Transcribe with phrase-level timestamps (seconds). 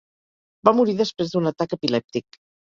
[0.69, 2.41] Va morir després d'un atac epilèptic.